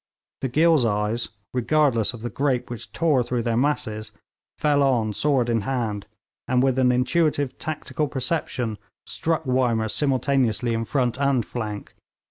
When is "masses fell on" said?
3.55-5.13